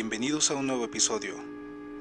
Bienvenidos 0.00 0.52
a 0.52 0.54
un 0.54 0.68
nuevo 0.68 0.84
episodio. 0.84 1.34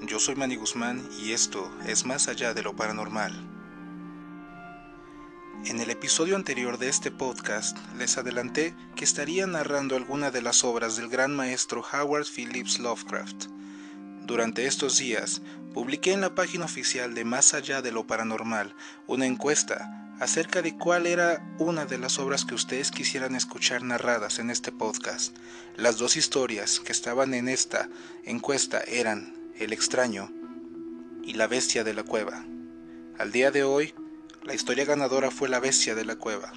Yo 0.03 0.19
soy 0.19 0.35
Manny 0.35 0.55
Guzmán 0.55 1.09
y 1.19 1.31
esto 1.31 1.67
es 1.87 2.05
Más 2.05 2.27
allá 2.27 2.53
de 2.53 2.61
lo 2.61 2.75
paranormal. 2.75 3.33
En 5.65 5.79
el 5.79 5.89
episodio 5.89 6.35
anterior 6.35 6.77
de 6.77 6.89
este 6.89 7.09
podcast 7.09 7.75
les 7.97 8.19
adelanté 8.19 8.75
que 8.95 9.03
estaría 9.03 9.47
narrando 9.47 9.95
alguna 9.95 10.29
de 10.29 10.43
las 10.43 10.63
obras 10.63 10.95
del 10.95 11.09
gran 11.09 11.35
maestro 11.35 11.83
Howard 11.91 12.27
Phillips 12.27 12.77
Lovecraft. 12.77 13.45
Durante 14.27 14.67
estos 14.67 14.99
días 14.99 15.41
publiqué 15.73 16.13
en 16.13 16.21
la 16.21 16.35
página 16.35 16.65
oficial 16.65 17.15
de 17.15 17.25
Más 17.25 17.55
allá 17.55 17.81
de 17.81 17.91
lo 17.91 18.05
paranormal 18.05 18.75
una 19.07 19.25
encuesta 19.25 20.06
acerca 20.19 20.61
de 20.61 20.75
cuál 20.75 21.05
era 21.05 21.45
una 21.59 21.85
de 21.85 21.97
las 21.97 22.17
obras 22.19 22.45
que 22.45 22.55
ustedes 22.55 22.91
quisieran 22.91 23.35
escuchar 23.35 23.83
narradas 23.83 24.39
en 24.39 24.49
este 24.49 24.71
podcast. 24.71 25.35
Las 25.75 25.97
dos 25.97 26.17
historias 26.17 26.79
que 26.79 26.91
estaban 26.91 27.33
en 27.33 27.47
esta 27.47 27.89
encuesta 28.25 28.81
eran 28.81 29.51
El 29.59 29.73
extraño 29.73 30.31
y 31.23 31.33
La 31.33 31.47
bestia 31.47 31.83
de 31.83 31.93
la 31.93 32.03
cueva. 32.03 32.43
Al 33.19 33.31
día 33.31 33.51
de 33.51 33.63
hoy, 33.63 33.93
la 34.43 34.55
historia 34.55 34.85
ganadora 34.85 35.29
fue 35.29 35.49
La 35.49 35.59
bestia 35.59 35.93
de 35.93 36.05
la 36.05 36.15
cueva. 36.15 36.51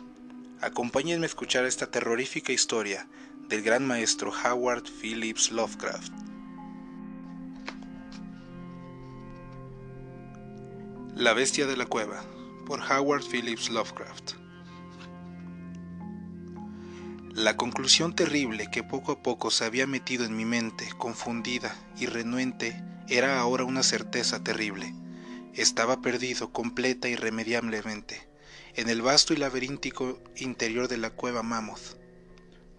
Acompáñenme 0.61 1.27
a 1.27 1.29
escuchar 1.29 1.65
esta 1.65 1.91
terrorífica 1.91 2.53
historia 2.53 3.09
del 3.49 3.63
gran 3.63 3.87
maestro 3.87 4.33
Howard 4.45 4.85
Phillips 4.85 5.51
Lovecraft. 5.51 6.13
La 11.15 11.35
bestia 11.35 11.67
de 11.67 11.77
la 11.77 11.85
cueva 11.85 12.25
por 12.71 12.83
Howard 12.89 13.25
Phillips 13.25 13.69
Lovecraft. 13.69 14.35
La 17.35 17.57
conclusión 17.57 18.15
terrible 18.15 18.69
que 18.71 18.85
poco 18.85 19.11
a 19.11 19.23
poco 19.25 19.51
se 19.51 19.65
había 19.65 19.89
metido 19.89 20.25
en 20.25 20.37
mi 20.37 20.45
mente, 20.45 20.89
confundida 20.97 21.75
y 21.99 22.07
renuente, 22.07 22.81
era 23.09 23.41
ahora 23.41 23.65
una 23.65 23.83
certeza 23.83 24.45
terrible. 24.45 24.95
Estaba 25.53 26.01
perdido 26.01 26.53
completa 26.53 27.09
y 27.09 27.15
irremediablemente 27.15 28.29
en 28.77 28.89
el 28.89 29.03
vasto 29.03 29.35
y 29.35 29.39
laberíntico 29.39 30.21
interior 30.37 30.87
de 30.87 30.99
la 30.99 31.11
cueva 31.11 31.43
Mammoth. 31.43 31.99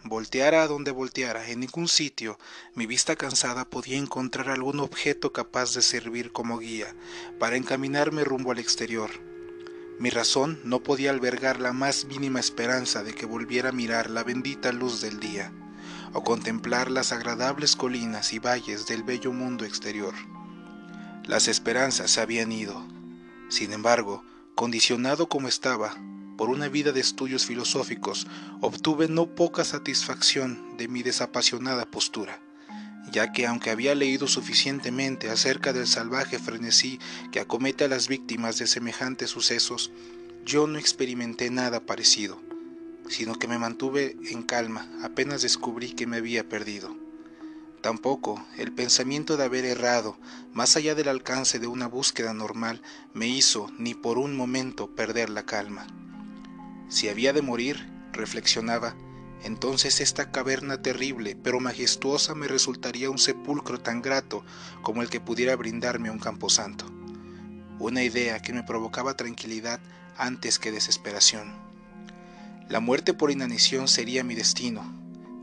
Volteara 0.05 0.63
a 0.63 0.67
donde 0.67 0.91
volteara, 0.91 1.49
en 1.49 1.59
ningún 1.59 1.89
sitio 1.89 2.39
mi 2.75 2.85
vista 2.85 3.17
cansada 3.17 3.65
podía 3.65 3.97
encontrar 3.97 4.51
algún 4.51 4.79
objeto 4.79 5.33
capaz 5.33 5.73
de 5.73 5.81
servir 5.81 6.31
como 6.31 6.59
guía 6.59 6.95
para 7.39 7.57
encaminarme 7.57 8.23
rumbo 8.23 8.53
al 8.53 8.59
exterior. 8.59 9.30
Mi 9.99 10.09
razón 10.09 10.59
no 10.63 10.81
podía 10.81 11.11
albergar 11.11 11.59
la 11.59 11.73
más 11.73 12.05
mínima 12.05 12.39
esperanza 12.39 13.03
de 13.03 13.13
que 13.13 13.25
volviera 13.25 13.69
a 13.69 13.73
mirar 13.73 14.09
la 14.09 14.23
bendita 14.23 14.71
luz 14.71 15.01
del 15.01 15.19
día, 15.19 15.51
o 16.13 16.23
contemplar 16.23 16.89
las 16.89 17.11
agradables 17.11 17.75
colinas 17.75 18.33
y 18.33 18.39
valles 18.39 18.87
del 18.87 19.03
bello 19.03 19.31
mundo 19.31 19.65
exterior. 19.65 20.13
Las 21.25 21.47
esperanzas 21.47 22.11
se 22.11 22.21
habían 22.21 22.51
ido. 22.51 22.85
Sin 23.49 23.73
embargo, 23.73 24.23
condicionado 24.55 25.29
como 25.29 25.47
estaba, 25.47 25.95
por 26.37 26.49
una 26.49 26.67
vida 26.69 26.91
de 26.91 26.99
estudios 26.99 27.45
filosóficos, 27.45 28.25
obtuve 28.61 29.07
no 29.07 29.27
poca 29.35 29.63
satisfacción 29.63 30.75
de 30.77 30.87
mi 30.87 31.03
desapasionada 31.03 31.85
postura, 31.85 32.40
ya 33.11 33.31
que 33.31 33.45
aunque 33.45 33.69
había 33.69 33.93
leído 33.93 34.27
suficientemente 34.27 35.29
acerca 35.29 35.73
del 35.73 35.87
salvaje 35.87 36.39
frenesí 36.39 36.99
que 37.31 37.39
acomete 37.39 37.83
a 37.83 37.87
las 37.87 38.07
víctimas 38.07 38.57
de 38.57 38.67
semejantes 38.67 39.29
sucesos, 39.29 39.91
yo 40.45 40.65
no 40.67 40.79
experimenté 40.79 41.51
nada 41.51 41.85
parecido, 41.85 42.41
sino 43.09 43.35
que 43.35 43.47
me 43.47 43.59
mantuve 43.59 44.17
en 44.29 44.43
calma 44.43 44.89
apenas 45.03 45.41
descubrí 45.41 45.91
que 45.91 46.07
me 46.07 46.17
había 46.17 46.47
perdido. 46.47 46.95
Tampoco 47.81 48.45
el 48.57 48.71
pensamiento 48.71 49.37
de 49.37 49.43
haber 49.43 49.65
errado 49.65 50.17
más 50.53 50.75
allá 50.77 50.93
del 50.93 51.07
alcance 51.07 51.59
de 51.59 51.67
una 51.67 51.87
búsqueda 51.87 52.33
normal 52.33 52.81
me 53.13 53.27
hizo 53.27 53.71
ni 53.77 53.95
por 53.95 54.19
un 54.19 54.37
momento 54.37 54.95
perder 54.95 55.29
la 55.29 55.45
calma. 55.45 55.87
Si 56.89 57.09
había 57.09 57.33
de 57.33 57.41
morir, 57.41 57.89
reflexionaba, 58.13 58.95
entonces 59.43 60.01
esta 60.01 60.31
caverna 60.31 60.81
terrible 60.81 61.35
pero 61.35 61.59
majestuosa 61.59 62.35
me 62.35 62.47
resultaría 62.47 63.09
un 63.09 63.17
sepulcro 63.17 63.79
tan 63.79 64.01
grato 64.01 64.45
como 64.81 65.01
el 65.01 65.09
que 65.09 65.19
pudiera 65.19 65.55
brindarme 65.55 66.11
un 66.11 66.19
camposanto. 66.19 66.85
Una 67.79 68.03
idea 68.03 68.41
que 68.41 68.53
me 68.53 68.63
provocaba 68.63 69.15
tranquilidad 69.15 69.79
antes 70.17 70.59
que 70.59 70.71
desesperación. 70.71 71.51
La 72.69 72.79
muerte 72.79 73.13
por 73.13 73.31
inanición 73.31 73.87
sería 73.87 74.23
mi 74.23 74.35
destino, 74.35 74.83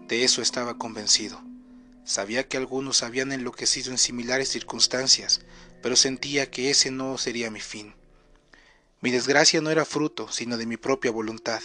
de 0.06 0.24
eso 0.24 0.40
estaba 0.40 0.78
convencido. 0.78 1.42
Sabía 2.04 2.48
que 2.48 2.56
algunos 2.56 3.02
habían 3.02 3.32
enloquecido 3.32 3.90
en 3.90 3.98
similares 3.98 4.48
circunstancias, 4.48 5.42
pero 5.82 5.96
sentía 5.96 6.50
que 6.50 6.70
ese 6.70 6.90
no 6.90 7.18
sería 7.18 7.50
mi 7.50 7.60
fin. 7.60 7.94
Mi 9.00 9.10
desgracia 9.10 9.60
no 9.60 9.70
era 9.70 9.84
fruto, 9.84 10.28
sino 10.32 10.56
de 10.56 10.64
mi 10.64 10.76
propia 10.76 11.10
voluntad, 11.10 11.60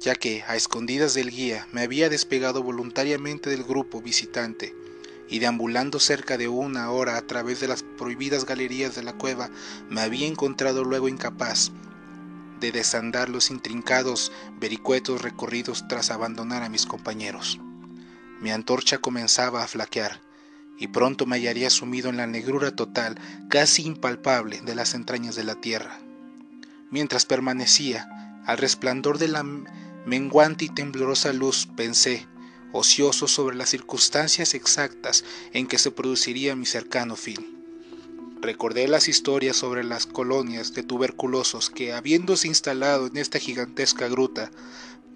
ya 0.00 0.14
que, 0.14 0.44
a 0.46 0.56
escondidas 0.56 1.14
del 1.14 1.30
guía, 1.30 1.66
me 1.72 1.82
había 1.82 2.08
despegado 2.08 2.62
voluntariamente 2.62 3.50
del 3.50 3.64
grupo 3.64 4.00
visitante, 4.00 4.74
y 5.28 5.40
deambulando 5.40 6.00
cerca 6.00 6.38
de 6.38 6.48
una 6.48 6.90
hora 6.90 7.16
a 7.16 7.22
través 7.22 7.60
de 7.60 7.68
las 7.68 7.82
prohibidas 7.82 8.46
galerías 8.46 8.94
de 8.94 9.02
la 9.02 9.12
cueva, 9.12 9.50
me 9.90 10.00
había 10.00 10.26
encontrado 10.26 10.84
luego 10.84 11.08
incapaz 11.08 11.70
de 12.60 12.72
desandar 12.72 13.28
los 13.28 13.50
intrincados 13.50 14.32
vericuetos 14.58 15.22
recorridos 15.22 15.86
tras 15.88 16.10
abandonar 16.10 16.62
a 16.62 16.68
mis 16.68 16.86
compañeros. 16.86 17.60
Mi 18.40 18.50
antorcha 18.50 18.98
comenzaba 18.98 19.62
a 19.62 19.68
flaquear, 19.68 20.20
y 20.78 20.88
pronto 20.88 21.26
me 21.26 21.36
hallaría 21.36 21.70
sumido 21.70 22.08
en 22.08 22.16
la 22.16 22.26
negrura 22.26 22.70
total, 22.74 23.18
casi 23.50 23.82
impalpable, 23.82 24.60
de 24.60 24.74
las 24.74 24.94
entrañas 24.94 25.34
de 25.34 25.44
la 25.44 25.56
tierra 25.56 25.98
mientras 26.90 27.26
permanecía 27.26 28.08
al 28.46 28.58
resplandor 28.58 29.18
de 29.18 29.28
la 29.28 29.44
menguante 30.06 30.66
y 30.66 30.68
temblorosa 30.68 31.32
luz, 31.32 31.68
pensé, 31.76 32.26
ocioso 32.72 33.28
sobre 33.28 33.56
las 33.56 33.70
circunstancias 33.70 34.54
exactas 34.54 35.24
en 35.52 35.66
que 35.66 35.78
se 35.78 35.90
produciría 35.90 36.56
mi 36.56 36.66
cercano 36.66 37.16
fin. 37.16 37.58
Recordé 38.40 38.86
las 38.86 39.08
historias 39.08 39.56
sobre 39.56 39.82
las 39.82 40.06
colonias 40.06 40.72
de 40.72 40.84
tuberculosos 40.84 41.70
que, 41.70 41.92
habiéndose 41.92 42.46
instalado 42.46 43.08
en 43.08 43.16
esta 43.16 43.38
gigantesca 43.38 44.06
gruta, 44.08 44.50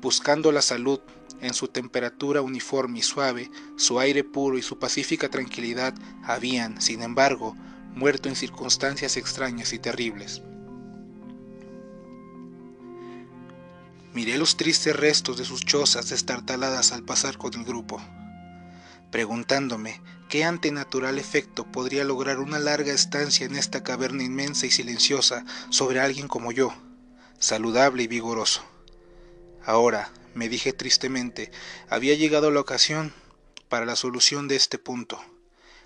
buscando 0.00 0.50
la 0.50 0.62
salud 0.62 1.00
en 1.40 1.54
su 1.54 1.68
temperatura 1.68 2.40
uniforme 2.40 2.98
y 2.98 3.02
suave, 3.02 3.50
su 3.76 4.00
aire 4.00 4.24
puro 4.24 4.58
y 4.58 4.62
su 4.62 4.78
pacífica 4.78 5.28
tranquilidad, 5.28 5.94
habían, 6.24 6.80
sin 6.80 7.02
embargo, 7.02 7.56
muerto 7.94 8.28
en 8.28 8.36
circunstancias 8.36 9.16
extrañas 9.16 9.72
y 9.72 9.78
terribles. 9.78 10.42
Miré 14.14 14.36
los 14.36 14.58
tristes 14.58 14.94
restos 14.94 15.38
de 15.38 15.44
sus 15.46 15.64
chozas 15.64 16.10
destartaladas 16.10 16.92
al 16.92 17.02
pasar 17.02 17.38
con 17.38 17.54
el 17.54 17.64
grupo, 17.64 17.98
preguntándome 19.10 20.02
qué 20.28 20.44
antenatural 20.44 21.18
efecto 21.18 21.64
podría 21.64 22.04
lograr 22.04 22.38
una 22.38 22.58
larga 22.58 22.92
estancia 22.92 23.46
en 23.46 23.56
esta 23.56 23.82
caverna 23.82 24.22
inmensa 24.22 24.66
y 24.66 24.70
silenciosa 24.70 25.46
sobre 25.70 26.00
alguien 26.00 26.28
como 26.28 26.52
yo, 26.52 26.74
saludable 27.38 28.02
y 28.02 28.06
vigoroso. 28.06 28.62
Ahora, 29.64 30.12
me 30.34 30.50
dije 30.50 30.74
tristemente, 30.74 31.50
había 31.88 32.14
llegado 32.14 32.50
la 32.50 32.60
ocasión 32.60 33.14
para 33.68 33.86
la 33.86 33.96
solución 33.96 34.46
de 34.46 34.56
este 34.56 34.78
punto, 34.78 35.22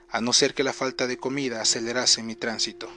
a 0.08 0.20
no 0.20 0.32
ser 0.32 0.54
que 0.54 0.64
la 0.64 0.72
falta 0.72 1.06
de 1.06 1.18
comida 1.18 1.60
acelerase 1.60 2.24
mi 2.24 2.34
tránsito. 2.34 2.90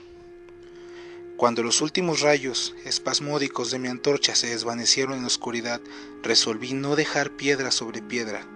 Cuando 1.40 1.62
los 1.62 1.80
últimos 1.80 2.20
rayos 2.20 2.74
espasmódicos 2.84 3.70
de 3.70 3.78
mi 3.78 3.88
antorcha 3.88 4.34
se 4.34 4.48
desvanecieron 4.48 5.14
en 5.14 5.22
la 5.22 5.28
oscuridad, 5.28 5.80
resolví 6.22 6.74
no 6.74 6.96
dejar 6.96 7.30
piedra 7.30 7.70
sobre 7.70 8.02
piedra, 8.02 8.46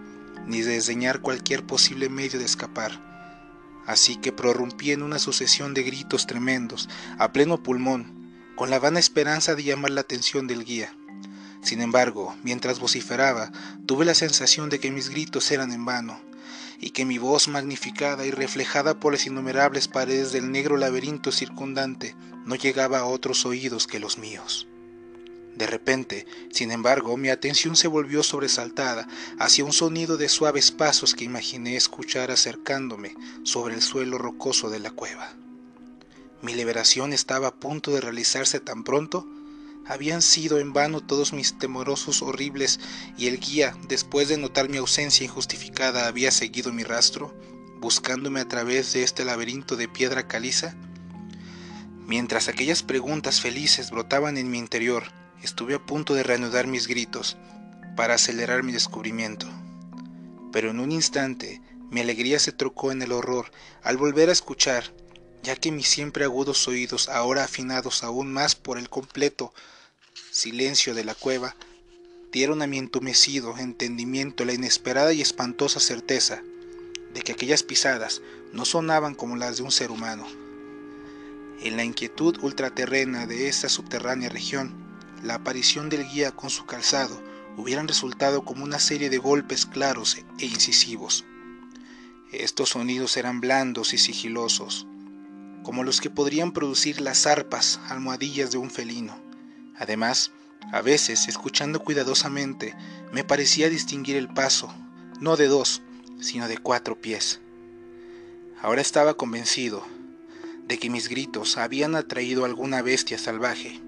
ni 0.47 0.61
desdeñar 0.61 1.23
cualquier 1.23 1.65
posible 1.65 2.11
medio 2.11 2.39
de 2.39 2.45
escapar. 2.45 3.01
Así 3.87 4.17
que 4.17 4.33
prorrumpí 4.33 4.91
en 4.91 5.03
una 5.03 5.19
sucesión 5.19 5.73
de 5.73 5.83
gritos 5.83 6.27
tremendos, 6.27 6.91
a 7.19 7.33
pleno 7.33 7.63
pulmón, 7.63 8.35
con 8.55 8.69
la 8.69 8.79
vana 8.79 9.01
esperanza 9.01 9.55
de 9.55 9.63
llamar 9.63 9.93
la 9.93 10.03
atención 10.03 10.47
del 10.47 10.63
guía. 10.63 10.95
Sin 11.63 11.81
embargo, 11.81 12.37
mientras 12.43 12.81
vociferaba, 12.81 13.51
tuve 13.87 14.05
la 14.05 14.15
sensación 14.15 14.69
de 14.69 14.79
que 14.79 14.91
mis 14.91 15.09
gritos 15.09 15.51
eran 15.51 15.73
en 15.73 15.87
vano, 15.87 16.21
y 16.79 16.91
que 16.91 17.07
mi 17.07 17.17
voz 17.17 17.49
magnificada 17.49 18.27
y 18.27 18.31
reflejada 18.31 19.01
por 19.01 19.15
las 19.15 19.27
innumerables 19.27 19.89
paredes 19.89 20.33
del 20.33 20.53
negro 20.53 20.77
laberinto 20.77 21.33
circundante 21.33 22.15
no 22.45 22.55
llegaba 22.55 22.99
a 22.99 23.05
otros 23.05 23.47
oídos 23.47 23.87
que 23.87 24.01
los 24.01 24.19
míos. 24.19 24.67
De 25.57 25.67
repente, 25.67 26.27
sin 26.51 26.73
embargo, 26.73 27.17
mi 27.17 27.29
atención 27.29 27.77
se 27.77 27.87
volvió 27.87 28.23
sobresaltada 28.23 29.07
hacia 29.39 29.65
un 29.65 29.73
sonido 29.73 30.17
de 30.17 30.29
suaves 30.29 30.73
pasos 30.73 31.15
que 31.15 31.25
imaginé 31.25 31.77
escuchar 31.77 32.31
acercándome 32.31 33.15
sobre 33.45 33.75
el 33.75 33.83
suelo 33.83 34.19
rocoso 34.19 34.69
de 34.69 34.81
la 34.81 34.91
cueva. 34.91 35.33
Mi 36.43 36.55
liberación 36.55 37.13
estaba 37.13 37.49
a 37.49 37.55
punto 37.55 37.93
de 37.93 38.01
realizarse 38.01 38.59
tan 38.59 38.83
pronto 38.83 39.27
habían 39.87 40.23
sido 40.23 40.59
en 40.59 40.73
vano 40.73 41.01
todos 41.01 41.33
mis 41.33 41.59
temorosos 41.59 42.23
horribles 42.23 42.81
y 43.19 43.27
el 43.27 43.39
guía, 43.39 43.77
después 43.87 44.29
de 44.29 44.39
notar 44.39 44.69
mi 44.69 44.79
ausencia 44.79 45.25
injustificada, 45.25 46.07
había 46.07 46.31
seguido 46.31 46.73
mi 46.73 46.85
rastro. 46.85 47.35
buscándome 47.81 48.41
a 48.41 48.49
través 48.49 48.95
de 48.95 49.03
este 49.03 49.27
laberinto 49.27 49.77
de 49.77 49.89
piedra 49.89 50.27
caliza? 50.27 50.75
Mientras 52.07 52.49
aquellas 52.49 52.83
preguntas 52.83 53.41
felices 53.41 53.91
brotaban 53.91 54.37
en 54.37 54.51
mi 54.51 54.59
interior, 54.59 55.05
estuve 55.43 55.75
a 55.75 55.79
punto 55.79 56.13
de 56.15 56.23
reanudar 56.23 56.67
mis 56.67 56.87
gritos 56.87 57.39
para 57.97 58.15
acelerar 58.15 58.63
mi 58.63 58.73
descubrimiento. 58.73 59.47
Pero 60.53 60.71
en 60.71 60.81
un 60.81 60.93
instante 60.93 61.63
mi 61.91 62.01
alegría 62.01 62.39
se 62.39 62.53
trocó 62.53 62.93
en 62.93 63.01
el 63.01 63.13
horror 63.13 63.51
al 63.83 63.97
volver 63.97 64.29
a 64.29 64.33
escuchar, 64.33 64.93
ya 65.43 65.57
que 65.57 65.73
mis 65.73 65.89
siempre 65.89 66.25
agudos 66.25 66.69
oídos, 66.69 67.09
ahora 67.09 67.45
afinados 67.45 68.03
aún 68.03 68.33
más 68.33 68.55
por 68.55 68.79
el 68.79 68.91
completo 68.91 69.55
silencio 70.31 70.95
de 70.95 71.05
la 71.05 71.15
cueva, 71.15 71.57
dieron 72.33 72.61
a 72.61 72.67
mi 72.67 72.79
entumecido 72.79 73.57
entendimiento 73.57 74.45
la 74.45 74.53
inesperada 74.53 75.13
y 75.13 75.23
espantosa 75.23 75.81
certeza 75.81 76.43
de 77.15 77.23
que 77.23 77.33
aquellas 77.33 77.63
pisadas 77.63 78.21
no 78.53 78.65
sonaban 78.65 79.15
como 79.15 79.37
las 79.37 79.57
de 79.57 79.63
un 79.63 79.71
ser 79.71 79.91
humano. 79.91 80.44
En 81.61 81.77
la 81.77 81.85
inquietud 81.85 82.37
ultraterrena 82.43 83.27
de 83.27 83.49
esta 83.49 83.69
subterránea 83.69 84.29
región, 84.29 84.75
la 85.23 85.37
aparición 85.37 85.89
del 85.89 86.07
guía 86.07 86.33
con 86.33 86.51
su 86.51 86.67
calzado 86.67 87.23
hubieran 87.57 87.89
resultado 87.89 88.45
como 88.45 88.65
una 88.65 88.79
serie 88.79 89.09
de 89.09 89.19
golpes 89.19 89.65
claros 89.65 90.19
e 90.39 90.47
incisivos. 90.47 91.25
Estos 92.33 92.71
sonidos 92.71 93.17
eran 93.17 93.41
blandos 93.41 93.95
y 93.95 93.99
sigilosos, 93.99 94.87
como 95.63 95.85
los 95.85 96.01
que 96.01 96.11
podrían 96.11 96.53
producir 96.53 97.01
las 97.01 97.27
arpas 97.27 97.81
almohadillas 97.89 98.51
de 98.51 98.59
un 98.59 98.71
felino. 98.71 99.17
Además, 99.77 100.33
a 100.73 100.83
veces, 100.83 101.29
escuchando 101.29 101.81
cuidadosamente, 101.81 102.75
me 103.13 103.25
parecía 103.25 103.71
distinguir 103.71 104.17
el 104.17 104.29
paso, 104.29 104.75
no 105.21 105.37
de 105.37 105.47
dos, 105.47 105.83
sino 106.21 106.49
de 106.49 106.59
cuatro 106.59 107.01
pies. 107.01 107.41
Ahora 108.61 108.81
estaba 108.81 109.15
convencido 109.15 109.87
de 110.67 110.79
que 110.79 110.91
mis 110.91 111.09
gritos 111.09 111.57
habían 111.57 111.95
atraído 111.95 112.45
alguna 112.45 112.83
bestia 112.83 113.19
salvaje, 113.19 113.81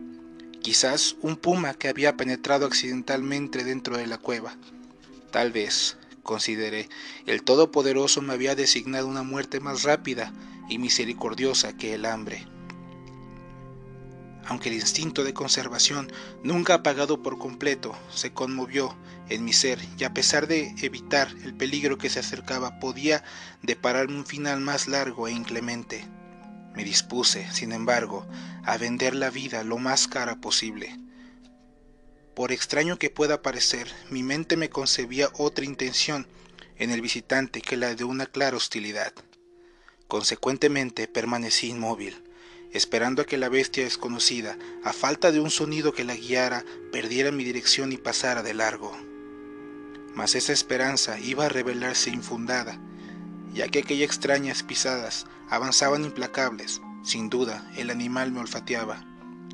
quizás 0.60 1.16
un 1.22 1.36
puma 1.36 1.74
que 1.74 1.88
había 1.88 2.16
penetrado 2.16 2.66
accidentalmente 2.66 3.64
dentro 3.64 3.96
de 3.96 4.06
la 4.06 4.18
cueva. 4.18 4.56
Tal 5.30 5.52
vez, 5.52 5.96
consideré, 6.22 6.88
el 7.26 7.42
Todopoderoso 7.42 8.22
me 8.22 8.32
había 8.32 8.54
designado 8.54 9.08
una 9.08 9.22
muerte 9.22 9.60
más 9.60 9.82
rápida 9.82 10.32
y 10.68 10.78
misericordiosa 10.78 11.76
que 11.76 11.94
el 11.94 12.04
hambre 12.04 12.46
aunque 14.48 14.68
el 14.68 14.76
instinto 14.76 15.24
de 15.24 15.34
conservación, 15.34 16.10
nunca 16.42 16.74
apagado 16.74 17.22
por 17.22 17.38
completo, 17.38 17.96
se 18.10 18.32
conmovió 18.32 18.96
en 19.28 19.44
mi 19.44 19.52
ser 19.52 19.80
y 19.98 20.04
a 20.04 20.14
pesar 20.14 20.46
de 20.46 20.74
evitar 20.82 21.28
el 21.42 21.54
peligro 21.54 21.98
que 21.98 22.10
se 22.10 22.20
acercaba, 22.20 22.78
podía 22.78 23.24
depararme 23.62 24.16
un 24.16 24.26
final 24.26 24.60
más 24.60 24.86
largo 24.86 25.26
e 25.26 25.32
inclemente. 25.32 26.04
Me 26.76 26.84
dispuse, 26.84 27.50
sin 27.52 27.72
embargo, 27.72 28.26
a 28.62 28.76
vender 28.76 29.14
la 29.14 29.30
vida 29.30 29.64
lo 29.64 29.78
más 29.78 30.06
cara 30.06 30.42
posible. 30.42 30.94
Por 32.34 32.52
extraño 32.52 32.98
que 32.98 33.08
pueda 33.08 33.40
parecer, 33.40 33.90
mi 34.10 34.22
mente 34.22 34.58
me 34.58 34.68
concebía 34.68 35.30
otra 35.38 35.64
intención 35.64 36.26
en 36.76 36.90
el 36.90 37.00
visitante 37.00 37.62
que 37.62 37.78
la 37.78 37.94
de 37.94 38.04
una 38.04 38.26
clara 38.26 38.58
hostilidad. 38.58 39.14
Consecuentemente 40.06 41.08
permanecí 41.08 41.68
inmóvil, 41.68 42.22
esperando 42.72 43.22
a 43.22 43.24
que 43.24 43.38
la 43.38 43.48
bestia 43.48 43.84
desconocida, 43.84 44.58
a 44.84 44.92
falta 44.92 45.32
de 45.32 45.40
un 45.40 45.50
sonido 45.50 45.94
que 45.94 46.04
la 46.04 46.14
guiara, 46.14 46.62
perdiera 46.92 47.32
mi 47.32 47.42
dirección 47.42 47.90
y 47.90 47.96
pasara 47.96 48.42
de 48.42 48.52
largo. 48.52 48.94
Mas 50.14 50.34
esa 50.34 50.52
esperanza 50.52 51.18
iba 51.20 51.46
a 51.46 51.48
revelarse 51.48 52.10
infundada, 52.10 52.78
ya 53.54 53.66
que 53.68 53.78
aquellas 53.78 54.10
extrañas 54.10 54.62
pisadas 54.62 55.24
avanzaban 55.48 56.04
implacables. 56.04 56.80
Sin 57.02 57.28
duda, 57.28 57.70
el 57.76 57.90
animal 57.90 58.32
me 58.32 58.40
olfateaba, 58.40 59.04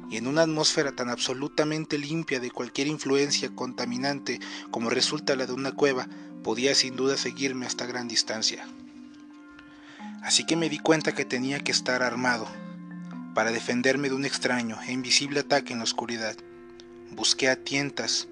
y 0.09 0.17
en 0.17 0.27
una 0.27 0.43
atmósfera 0.43 0.93
tan 0.93 1.11
absolutamente 1.11 1.99
limpia 1.99 2.41
de 2.41 2.51
cualquier 2.51 2.87
influencia 2.87 3.55
contaminante 3.55 4.41
como 4.71 4.91
resulta 4.91 5.37
la 5.37 5.47
de 5.47 5.53
una 5.53 5.73
cueva, 5.73 6.09
podía 6.43 6.75
sin 6.75 6.97
duda 6.97 7.17
seguirme 7.17 7.67
hasta 7.67 7.87
gran 7.87 8.09
distancia. 8.09 8.67
Así 10.23 10.45
que 10.45 10.57
me 10.57 10.69
di 10.69 10.79
cuenta 10.79 11.13
que 11.13 11.25
tenía 11.25 11.61
que 11.61 11.73
estar 11.73 12.03
armado, 12.03 12.47
para 13.35 13.51
defenderme 13.51 14.09
de 14.09 14.15
un 14.15 14.25
extraño 14.25 14.79
e 14.87 14.93
invisible 14.93 15.41
ataque 15.41 15.73
en 15.73 15.79
la 15.79 15.85
oscuridad. 15.85 16.37
Busqué 17.11 17.49
a 17.49 17.57
tientas 17.57 18.29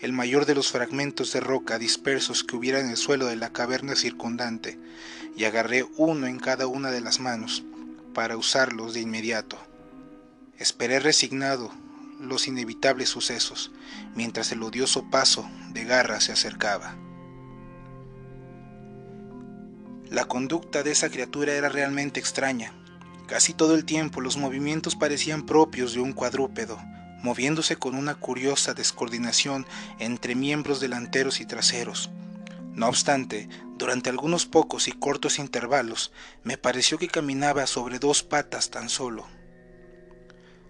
el 0.00 0.12
mayor 0.12 0.44
de 0.44 0.54
los 0.54 0.70
fragmentos 0.70 1.32
de 1.32 1.40
roca 1.40 1.78
dispersos 1.78 2.44
que 2.44 2.56
hubiera 2.56 2.80
en 2.80 2.90
el 2.90 2.96
suelo 2.96 3.26
de 3.26 3.36
la 3.36 3.52
caverna 3.52 3.96
circundante 3.96 4.78
y 5.36 5.44
agarré 5.44 5.86
uno 5.96 6.26
en 6.26 6.38
cada 6.38 6.66
una 6.66 6.90
de 6.90 7.00
las 7.00 7.18
manos 7.18 7.64
para 8.12 8.36
usarlos 8.36 8.92
de 8.92 9.00
inmediato. 9.00 9.58
Esperé 10.58 11.00
resignado 11.00 11.70
los 12.20 12.46
inevitables 12.46 13.08
sucesos 13.08 13.72
mientras 14.14 14.52
el 14.52 14.62
odioso 14.62 15.08
paso 15.10 15.48
de 15.72 15.84
garra 15.84 16.20
se 16.20 16.32
acercaba. 16.32 16.96
La 20.10 20.26
conducta 20.26 20.82
de 20.82 20.92
esa 20.92 21.10
criatura 21.10 21.54
era 21.54 21.68
realmente 21.68 22.20
extraña. 22.20 22.72
Casi 23.26 23.54
todo 23.54 23.74
el 23.74 23.84
tiempo 23.84 24.20
los 24.20 24.36
movimientos 24.36 24.94
parecían 24.94 25.46
propios 25.46 25.94
de 25.94 26.00
un 26.00 26.12
cuadrúpedo, 26.12 26.78
moviéndose 27.26 27.74
con 27.74 27.96
una 27.96 28.14
curiosa 28.14 28.72
descoordinación 28.72 29.66
entre 29.98 30.36
miembros 30.36 30.78
delanteros 30.78 31.40
y 31.40 31.44
traseros. 31.44 32.08
No 32.72 32.86
obstante, 32.86 33.48
durante 33.76 34.10
algunos 34.10 34.46
pocos 34.46 34.86
y 34.86 34.92
cortos 34.92 35.40
intervalos, 35.40 36.12
me 36.44 36.56
pareció 36.56 36.98
que 36.98 37.08
caminaba 37.08 37.66
sobre 37.66 37.98
dos 37.98 38.22
patas 38.22 38.70
tan 38.70 38.88
solo. 38.88 39.26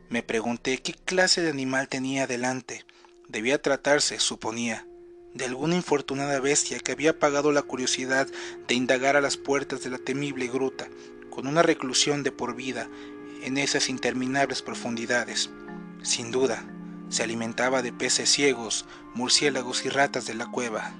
Me 0.09 0.23
pregunté 0.23 0.79
qué 0.79 0.95
clase 0.95 1.43
de 1.43 1.51
animal 1.51 1.89
tenía 1.89 2.27
delante. 2.27 2.87
Debía 3.29 3.61
tratarse, 3.61 4.19
suponía, 4.19 4.87
de 5.35 5.45
alguna 5.45 5.77
infortunada 5.77 6.41
bestia 6.41 6.79
que 6.79 6.93
había 6.93 7.19
pagado 7.19 7.53
la 7.53 7.63
curiosidad 7.63 8.29
de 8.67 8.75
indagar 8.75 9.17
a 9.17 9.21
las 9.21 9.37
puertas 9.37 9.83
de 9.83 9.91
la 9.91 9.99
temible 9.99 10.47
gruta 10.47 10.89
con 11.29 11.49
una 11.49 11.63
reclusión 11.63 12.23
de 12.23 12.33
por 12.33 12.57
vida 12.57 12.89
en 13.43 13.59
esas 13.59 13.91
interminables 13.91 14.63
profundidades. 14.63 15.51
Sin 16.07 16.31
duda, 16.31 16.63
se 17.09 17.25
alimentaba 17.25 17.83
de 17.83 17.93
peces 17.93 18.31
ciegos, 18.31 18.87
murciélagos 19.15 19.85
y 19.85 19.89
ratas 19.89 20.25
de 20.25 20.35
la 20.35 20.47
cueva, 20.47 20.93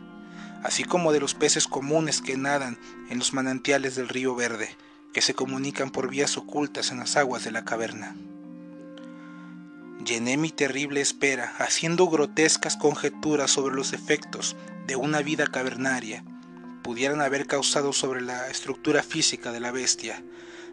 así 0.65 0.83
como 0.83 1.13
de 1.13 1.21
los 1.21 1.35
peces 1.35 1.69
comunes 1.69 2.21
que 2.21 2.37
nadan 2.37 2.77
en 3.09 3.21
los 3.21 3.33
manantiales 3.33 3.95
del 3.95 4.09
río 4.09 4.35
Verde, 4.35 4.77
que 5.13 5.21
se 5.21 5.33
comunican 5.33 5.91
por 5.91 6.11
vías 6.11 6.37
ocultas 6.37 6.91
en 6.91 6.99
las 6.99 7.17
aguas 7.17 7.45
de 7.45 7.53
la 7.53 7.65
caverna. 7.65 8.17
Llené 10.05 10.37
mi 10.37 10.51
terrible 10.51 11.01
espera 11.01 11.55
haciendo 11.61 12.09
grotescas 12.09 12.77
conjeturas 12.77 13.53
sobre 13.53 13.77
los 13.77 13.93
efectos 13.93 14.57
de 14.89 14.97
una 14.97 15.23
vida 15.23 15.47
cavernaria 15.47 16.25
pudieran 16.83 17.21
haber 17.21 17.47
causado 17.47 17.93
sobre 17.93 18.23
la 18.23 18.49
estructura 18.49 19.05
física 19.05 19.53
de 19.53 19.61
la 19.61 19.71
bestia, 19.71 20.21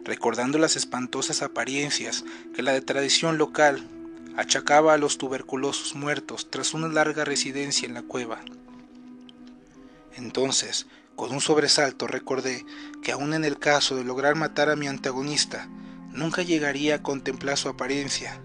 recordando 0.02 0.58
las 0.58 0.74
espantosas 0.74 1.40
apariencias 1.40 2.24
que 2.52 2.62
la 2.62 2.72
de 2.72 2.80
tradición 2.80 3.38
local 3.38 3.88
achacaba 4.36 4.94
a 4.94 4.98
los 4.98 5.18
tuberculosos 5.18 5.94
muertos 5.94 6.50
tras 6.50 6.74
una 6.74 6.88
larga 6.88 7.24
residencia 7.24 7.86
en 7.86 7.94
la 7.94 8.02
cueva. 8.02 8.40
Entonces, 10.16 10.86
con 11.16 11.32
un 11.32 11.40
sobresalto 11.40 12.06
recordé 12.06 12.64
que 13.02 13.12
aun 13.12 13.34
en 13.34 13.44
el 13.44 13.58
caso 13.58 13.96
de 13.96 14.04
lograr 14.04 14.34
matar 14.34 14.70
a 14.70 14.76
mi 14.76 14.88
antagonista, 14.88 15.68
nunca 16.12 16.42
llegaría 16.42 16.96
a 16.96 17.02
contemplar 17.02 17.56
su 17.56 17.68
apariencia, 17.68 18.40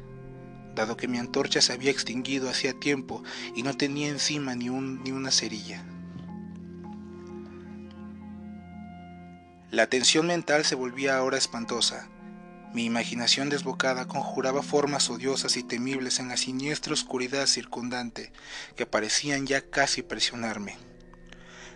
dado 0.76 0.98
que 0.98 1.08
mi 1.08 1.18
antorcha 1.18 1.62
se 1.62 1.74
había 1.74 1.92
extinguido 1.92 2.50
hacía 2.50 2.74
tiempo 2.74 3.24
y 3.56 3.64
no 3.64 3.76
tenía 3.76 4.10
encima 4.10 4.56
ni, 4.56 4.70
un, 4.70 5.04
ni 5.04 5.12
una 5.12 5.32
cerilla. 5.32 5.84
La 9.72 9.88
tensión 9.88 10.26
mental 10.26 10.66
se 10.66 10.74
volvía 10.74 11.18
ahora 11.18 11.38
espantosa. 11.38 12.08
Mi 12.74 12.86
imaginación 12.86 13.50
desbocada 13.50 14.08
conjuraba 14.08 14.62
formas 14.62 15.10
odiosas 15.10 15.58
y 15.58 15.64
temibles 15.64 16.20
en 16.20 16.28
la 16.28 16.38
siniestra 16.38 16.94
oscuridad 16.94 17.48
circundante 17.48 18.32
que 18.76 18.86
parecían 18.86 19.48
ya 19.48 19.62
casi 19.62 20.04
presionarme. 20.04 20.78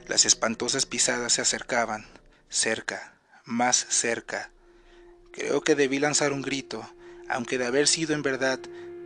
Las 0.08 0.26
espantosas 0.26 0.86
pisadas 0.86 1.34
se 1.34 1.42
acercaban, 1.42 2.06
cerca, 2.50 3.16
más 3.46 3.88
cerca. 3.90 4.52
Creo 5.32 5.62
que 5.62 5.76
debí 5.76 5.98
lanzar 5.98 6.32
un 6.32 6.44
grito, 6.44 6.88
aunque 7.28 7.58
de 7.58 7.66
haber 7.66 7.88
sido 7.88 8.14
en 8.14 8.22
verdad 8.22 8.60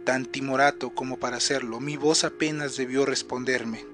tan 0.06 0.26
timorato 0.26 0.94
como 0.94 1.18
para 1.18 1.38
hacerlo, 1.38 1.80
mi 1.80 1.96
voz 1.96 2.26
apenas 2.26 2.76
debió 2.76 3.06
responderme. 3.06 3.86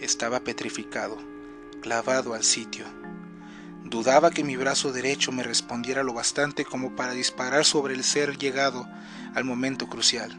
Estaba 0.00 0.40
petrificado, 0.40 1.18
clavado 1.80 2.34
al 2.34 2.44
sitio. 2.44 3.01
Dudaba 3.84 4.30
que 4.30 4.44
mi 4.44 4.56
brazo 4.56 4.92
derecho 4.92 5.32
me 5.32 5.42
respondiera 5.42 6.02
lo 6.02 6.12
bastante 6.12 6.64
como 6.64 6.96
para 6.96 7.12
disparar 7.12 7.64
sobre 7.64 7.94
el 7.94 8.04
ser 8.04 8.38
llegado 8.38 8.88
al 9.34 9.44
momento 9.44 9.88
crucial. 9.88 10.38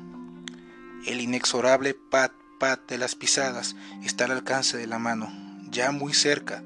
El 1.06 1.22
inexorable 1.22 1.94
pat 1.94 2.32
pat 2.60 2.88
de 2.88 2.98
las 2.98 3.16
pisadas 3.16 3.76
está 4.04 4.26
al 4.26 4.32
alcance 4.32 4.78
de 4.78 4.88
la 4.88 5.00
mano, 5.00 5.32
ya 5.70 5.92
muy 5.92 6.14
cerca, 6.14 6.64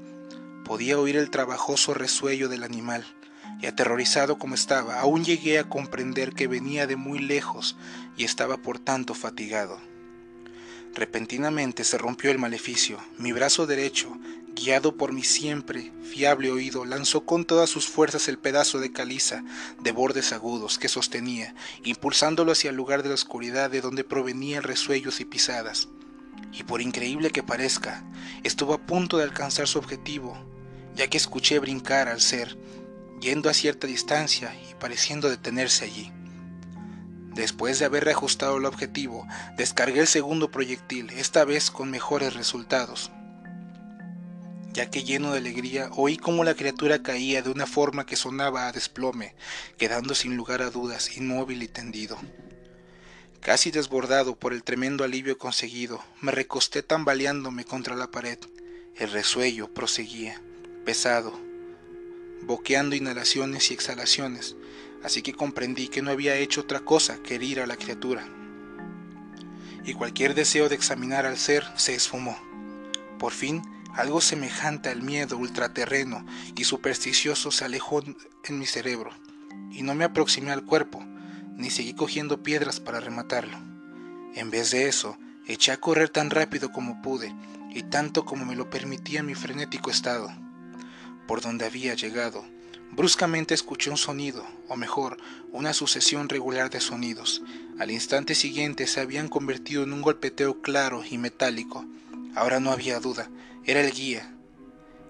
Podía 0.67 0.99
oír 0.99 1.15
el 1.15 1.29
trabajoso 1.29 1.93
resuello 1.93 2.49
del 2.49 2.63
animal, 2.63 3.05
y 3.61 3.67
aterrorizado 3.67 4.37
como 4.37 4.53
estaba, 4.53 4.99
aún 4.99 5.23
llegué 5.23 5.59
a 5.59 5.69
comprender 5.69 6.33
que 6.33 6.47
venía 6.47 6.87
de 6.87 6.97
muy 6.97 7.19
lejos 7.19 7.77
y 8.17 8.25
estaba 8.25 8.57
por 8.57 8.77
tanto 8.77 9.13
fatigado. 9.13 9.79
Repentinamente 10.97 11.83
se 11.83 11.99
rompió 11.99 12.31
el 12.31 12.39
maleficio. 12.39 12.97
Mi 13.19 13.31
brazo 13.31 13.67
derecho, 13.67 14.17
guiado 14.55 14.97
por 14.97 15.13
mi 15.13 15.21
siempre 15.21 15.91
fiable 16.01 16.49
oído, 16.49 16.85
lanzó 16.85 17.23
con 17.23 17.45
todas 17.45 17.69
sus 17.69 17.87
fuerzas 17.87 18.27
el 18.27 18.39
pedazo 18.39 18.79
de 18.79 18.91
caliza 18.91 19.43
de 19.79 19.91
bordes 19.91 20.33
agudos 20.33 20.79
que 20.79 20.87
sostenía, 20.87 21.53
impulsándolo 21.83 22.51
hacia 22.51 22.71
el 22.71 22.75
lugar 22.75 23.03
de 23.03 23.09
la 23.09 23.13
oscuridad 23.13 23.69
de 23.69 23.81
donde 23.81 24.03
provenían 24.03 24.63
resuellos 24.63 25.19
y 25.21 25.25
pisadas. 25.25 25.87
Y 26.51 26.63
por 26.63 26.81
increíble 26.81 27.29
que 27.29 27.43
parezca, 27.43 28.03
estuvo 28.41 28.73
a 28.73 28.81
punto 28.87 29.17
de 29.17 29.23
alcanzar 29.25 29.67
su 29.67 29.77
objetivo, 29.77 30.35
ya 30.95 31.07
que 31.07 31.17
escuché 31.17 31.59
brincar 31.59 32.07
al 32.07 32.21
ser, 32.21 32.57
yendo 33.21 33.51
a 33.51 33.53
cierta 33.53 33.85
distancia 33.85 34.59
y 34.67 34.73
pareciendo 34.73 35.29
detenerse 35.29 35.85
allí. 35.85 36.11
Después 37.37 37.77
de 37.77 37.85
haber 37.85 38.03
reajustado 38.03 38.57
el 38.57 38.65
objetivo, 38.65 39.27
descargué 39.57 39.99
el 39.99 40.07
segundo 40.07 40.49
proyectil, 40.49 41.11
esta 41.11 41.45
vez 41.45 41.69
con 41.69 41.91
mejores 41.91 42.33
resultados, 42.33 43.11
ya 44.73 44.89
que 44.89 45.03
lleno 45.03 45.31
de 45.31 45.37
alegría 45.37 45.91
oí 45.95 46.17
cómo 46.17 46.43
la 46.43 46.55
criatura 46.55 47.03
caía 47.03 47.43
de 47.43 47.51
una 47.51 47.67
forma 47.67 48.07
que 48.07 48.15
sonaba 48.15 48.67
a 48.67 48.71
desplome, 48.71 49.35
quedando 49.77 50.15
sin 50.15 50.35
lugar 50.35 50.63
a 50.63 50.71
dudas 50.71 51.15
inmóvil 51.15 51.61
y 51.61 51.67
tendido. 51.67 52.17
Casi 53.39 53.69
desbordado 53.69 54.35
por 54.35 54.51
el 54.51 54.63
tremendo 54.63 55.03
alivio 55.03 55.37
conseguido, 55.37 56.03
me 56.21 56.31
recosté 56.31 56.81
tambaleándome 56.81 57.65
contra 57.65 57.95
la 57.95 58.09
pared. 58.09 58.39
El 58.95 59.11
resuello 59.11 59.71
proseguía, 59.71 60.41
pesado, 60.85 61.39
boqueando 62.41 62.95
inhalaciones 62.95 63.69
y 63.69 63.75
exhalaciones, 63.75 64.55
así 65.03 65.21
que 65.21 65.33
comprendí 65.33 65.87
que 65.87 66.01
no 66.01 66.11
había 66.11 66.35
hecho 66.35 66.61
otra 66.61 66.81
cosa 66.81 67.17
que 67.21 67.35
herir 67.35 67.59
a 67.59 67.67
la 67.67 67.77
criatura. 67.77 68.27
Y 69.85 69.93
cualquier 69.93 70.35
deseo 70.35 70.69
de 70.69 70.75
examinar 70.75 71.25
al 71.25 71.37
ser 71.37 71.65
se 71.75 71.95
esfumó. 71.95 72.37
Por 73.17 73.31
fin, 73.31 73.61
algo 73.93 74.21
semejante 74.21 74.89
al 74.89 75.01
miedo 75.01 75.37
ultraterreno 75.37 76.25
y 76.55 76.65
supersticioso 76.65 77.51
se 77.51 77.65
alejó 77.65 78.03
en 78.43 78.59
mi 78.59 78.65
cerebro, 78.65 79.11
y 79.71 79.81
no 79.81 79.95
me 79.95 80.03
aproximé 80.03 80.51
al 80.51 80.63
cuerpo, 80.63 81.03
ni 81.55 81.71
seguí 81.71 81.93
cogiendo 81.93 82.43
piedras 82.43 82.79
para 82.79 82.99
rematarlo. 82.99 83.57
En 84.35 84.51
vez 84.51 84.71
de 84.71 84.87
eso, 84.87 85.17
eché 85.47 85.71
a 85.71 85.77
correr 85.77 86.09
tan 86.09 86.29
rápido 86.29 86.71
como 86.71 87.01
pude, 87.01 87.33
y 87.73 87.83
tanto 87.83 88.25
como 88.25 88.45
me 88.45 88.55
lo 88.55 88.69
permitía 88.69 89.23
mi 89.23 89.35
frenético 89.35 89.89
estado. 89.89 90.29
Por 91.27 91.41
donde 91.41 91.65
había 91.65 91.95
llegado, 91.95 92.45
Bruscamente 92.91 93.53
escuché 93.53 93.89
un 93.89 93.97
sonido, 93.97 94.45
o 94.67 94.75
mejor, 94.75 95.17
una 95.51 95.73
sucesión 95.73 96.29
regular 96.29 96.69
de 96.69 96.79
sonidos. 96.79 97.43
Al 97.79 97.91
instante 97.91 98.33
siguiente 98.33 98.87
se 98.87 99.01
habían 99.01 99.27
convertido 99.27 99.83
en 99.83 99.93
un 99.93 100.01
golpeteo 100.01 100.61
claro 100.61 101.03
y 101.09 101.17
metálico. 101.17 101.85
Ahora 102.35 102.59
no 102.59 102.71
había 102.71 102.99
duda, 102.99 103.29
era 103.65 103.81
el 103.81 103.91
guía. 103.91 104.33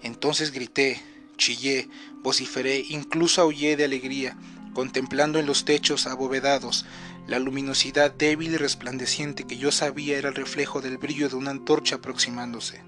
Entonces 0.01 0.51
grité, 0.51 1.01
chillé, 1.37 1.89
vociferé, 2.23 2.83
incluso 2.89 3.41
aullé 3.41 3.77
de 3.77 3.85
alegría, 3.85 4.37
contemplando 4.73 5.39
en 5.39 5.45
los 5.45 5.65
techos 5.65 6.07
abovedados 6.07 6.85
la 7.27 7.39
luminosidad 7.39 8.11
débil 8.11 8.53
y 8.53 8.57
resplandeciente 8.57 9.45
que 9.45 9.57
yo 9.57 9.71
sabía 9.71 10.17
era 10.17 10.29
el 10.29 10.35
reflejo 10.35 10.81
del 10.81 10.97
brillo 10.97 11.29
de 11.29 11.35
una 11.35 11.51
antorcha 11.51 11.95
aproximándose. 11.95 12.81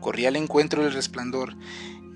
Corrí 0.00 0.26
al 0.26 0.36
encuentro 0.36 0.82
del 0.82 0.94
resplandor 0.94 1.54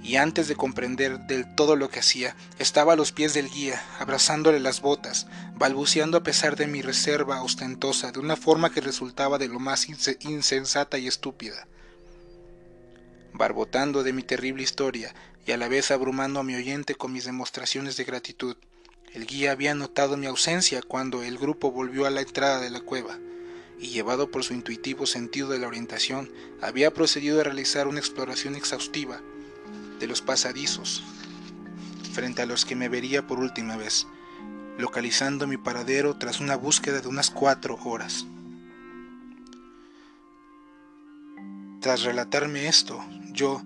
y 0.04 0.16
antes 0.16 0.48
de 0.48 0.54
comprender 0.54 1.18
del 1.20 1.54
todo 1.54 1.76
lo 1.76 1.88
que 1.88 2.00
hacía, 2.00 2.36
estaba 2.58 2.92
a 2.92 2.96
los 2.96 3.10
pies 3.10 3.32
del 3.32 3.48
guía, 3.48 3.82
abrazándole 3.98 4.60
las 4.60 4.82
botas, 4.82 5.26
balbuceando 5.54 6.18
a 6.18 6.22
pesar 6.22 6.56
de 6.56 6.66
mi 6.66 6.82
reserva 6.82 7.42
ostentosa, 7.42 8.12
de 8.12 8.20
una 8.20 8.36
forma 8.36 8.70
que 8.70 8.82
resultaba 8.82 9.38
de 9.38 9.48
lo 9.48 9.58
más 9.58 9.88
insensata 9.88 10.98
y 10.98 11.06
estúpida. 11.06 11.66
Barbotando 13.32 14.02
de 14.02 14.12
mi 14.12 14.22
terrible 14.22 14.62
historia 14.62 15.14
y 15.46 15.52
a 15.52 15.56
la 15.56 15.68
vez 15.68 15.90
abrumando 15.90 16.38
a 16.38 16.44
mi 16.44 16.54
oyente 16.54 16.94
con 16.94 17.10
mis 17.10 17.24
demostraciones 17.24 17.96
de 17.96 18.04
gratitud, 18.04 18.56
el 19.14 19.24
guía 19.24 19.52
había 19.52 19.74
notado 19.74 20.18
mi 20.18 20.26
ausencia 20.26 20.82
cuando 20.82 21.22
el 21.22 21.38
grupo 21.38 21.72
volvió 21.72 22.04
a 22.04 22.10
la 22.10 22.20
entrada 22.20 22.60
de 22.60 22.68
la 22.68 22.80
cueva, 22.80 23.18
y 23.80 23.88
llevado 23.88 24.30
por 24.30 24.44
su 24.44 24.52
intuitivo 24.52 25.06
sentido 25.06 25.48
de 25.48 25.60
la 25.60 25.66
orientación, 25.66 26.30
había 26.60 26.92
procedido 26.92 27.40
a 27.40 27.44
realizar 27.44 27.88
una 27.88 28.00
exploración 28.00 28.54
exhaustiva 28.54 29.22
de 30.04 30.08
los 30.08 30.20
pasadizos, 30.20 31.02
frente 32.12 32.42
a 32.42 32.46
los 32.46 32.66
que 32.66 32.76
me 32.76 32.90
vería 32.90 33.26
por 33.26 33.38
última 33.38 33.78
vez, 33.78 34.06
localizando 34.76 35.46
mi 35.46 35.56
paradero 35.56 36.18
tras 36.18 36.40
una 36.40 36.56
búsqueda 36.56 37.00
de 37.00 37.08
unas 37.08 37.30
cuatro 37.30 37.78
horas. 37.84 38.26
Tras 41.80 42.02
relatarme 42.02 42.68
esto, 42.68 43.02
yo, 43.32 43.62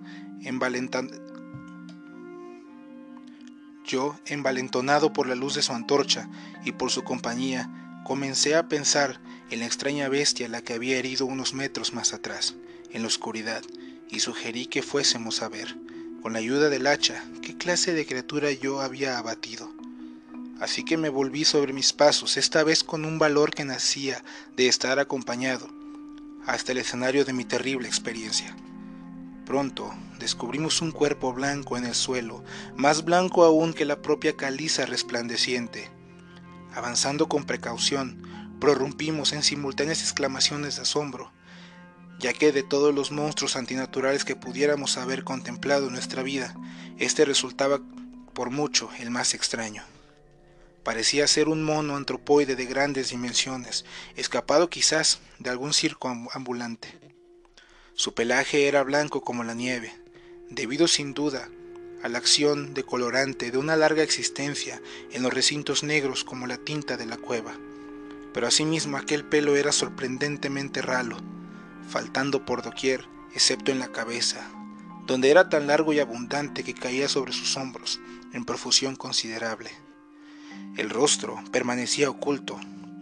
yo, 3.84 4.16
envalentonado 4.26 5.12
por 5.12 5.26
la 5.26 5.34
luz 5.34 5.56
de 5.56 5.62
su 5.62 5.72
antorcha 5.72 6.28
y 6.64 6.70
por 6.70 6.92
su 6.92 7.02
compañía, 7.02 8.00
comencé 8.04 8.54
a 8.54 8.68
pensar 8.68 9.20
en 9.50 9.58
la 9.58 9.66
extraña 9.66 10.08
bestia 10.08 10.48
la 10.48 10.62
que 10.62 10.74
había 10.74 10.98
herido 10.98 11.26
unos 11.26 11.52
metros 11.52 11.94
más 11.94 12.12
atrás, 12.14 12.54
en 12.92 13.02
la 13.02 13.08
oscuridad, 13.08 13.64
y 14.08 14.20
sugerí 14.20 14.66
que 14.66 14.82
fuésemos 14.82 15.42
a 15.42 15.48
ver, 15.48 15.76
con 16.22 16.32
la 16.32 16.40
ayuda 16.40 16.68
del 16.68 16.86
hacha, 16.86 17.24
qué 17.42 17.56
clase 17.56 17.94
de 17.94 18.06
criatura 18.06 18.50
yo 18.50 18.80
había 18.80 19.18
abatido. 19.18 19.70
Así 20.60 20.84
que 20.84 20.96
me 20.96 21.08
volví 21.08 21.44
sobre 21.44 21.72
mis 21.72 21.92
pasos, 21.92 22.36
esta 22.36 22.64
vez 22.64 22.82
con 22.82 23.04
un 23.04 23.18
valor 23.18 23.54
que 23.54 23.64
nacía 23.64 24.24
de 24.56 24.66
estar 24.66 24.98
acompañado, 24.98 25.68
hasta 26.46 26.72
el 26.72 26.78
escenario 26.78 27.24
de 27.24 27.32
mi 27.32 27.44
terrible 27.44 27.86
experiencia. 27.86 28.56
Pronto 29.46 29.94
descubrimos 30.18 30.82
un 30.82 30.90
cuerpo 30.90 31.32
blanco 31.32 31.76
en 31.76 31.84
el 31.84 31.94
suelo, 31.94 32.42
más 32.76 33.04
blanco 33.04 33.44
aún 33.44 33.72
que 33.72 33.84
la 33.84 34.02
propia 34.02 34.36
caliza 34.36 34.84
resplandeciente. 34.84 35.88
Avanzando 36.74 37.28
con 37.28 37.44
precaución, 37.44 38.22
prorrumpimos 38.60 39.32
en 39.32 39.42
simultáneas 39.42 40.02
exclamaciones 40.02 40.76
de 40.76 40.82
asombro 40.82 41.32
ya 42.18 42.32
que 42.32 42.52
de 42.52 42.62
todos 42.62 42.94
los 42.94 43.12
monstruos 43.12 43.56
antinaturales 43.56 44.24
que 44.24 44.36
pudiéramos 44.36 44.96
haber 44.98 45.24
contemplado 45.24 45.86
en 45.86 45.92
nuestra 45.92 46.22
vida, 46.22 46.54
este 46.98 47.24
resultaba 47.24 47.80
por 48.34 48.50
mucho 48.50 48.90
el 48.98 49.10
más 49.10 49.34
extraño. 49.34 49.84
Parecía 50.82 51.26
ser 51.26 51.48
un 51.48 51.62
mono 51.62 51.96
antropoide 51.96 52.56
de 52.56 52.66
grandes 52.66 53.10
dimensiones, 53.10 53.84
escapado 54.16 54.70
quizás 54.70 55.20
de 55.38 55.50
algún 55.50 55.74
circo 55.74 56.08
ambulante. 56.32 56.88
Su 57.94 58.14
pelaje 58.14 58.68
era 58.68 58.82
blanco 58.84 59.20
como 59.20 59.44
la 59.44 59.54
nieve, 59.54 59.92
debido 60.50 60.88
sin 60.88 61.14
duda 61.14 61.48
a 62.02 62.08
la 62.08 62.18
acción 62.18 62.74
decolorante 62.74 63.50
de 63.50 63.58
una 63.58 63.76
larga 63.76 64.02
existencia 64.02 64.80
en 65.10 65.22
los 65.22 65.32
recintos 65.32 65.82
negros 65.82 66.24
como 66.24 66.46
la 66.46 66.56
tinta 66.56 66.96
de 66.96 67.06
la 67.06 67.16
cueva. 67.16 67.56
Pero 68.32 68.46
asimismo 68.46 68.96
aquel 68.96 69.24
pelo 69.24 69.56
era 69.56 69.72
sorprendentemente 69.72 70.80
ralo, 70.80 71.18
faltando 71.88 72.44
por 72.44 72.62
doquier, 72.62 73.06
excepto 73.34 73.72
en 73.72 73.78
la 73.78 73.88
cabeza, 73.88 74.48
donde 75.06 75.30
era 75.30 75.48
tan 75.48 75.66
largo 75.66 75.92
y 75.92 76.00
abundante 76.00 76.62
que 76.64 76.74
caía 76.74 77.08
sobre 77.08 77.32
sus 77.32 77.56
hombros 77.56 78.00
en 78.32 78.44
profusión 78.44 78.96
considerable. 78.96 79.70
El 80.76 80.90
rostro 80.90 81.42
permanecía 81.50 82.10
oculto, 82.10 82.58